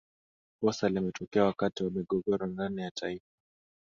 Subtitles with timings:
[0.61, 3.27] kosa limetokea wakati wa migogoro ndani ya taifa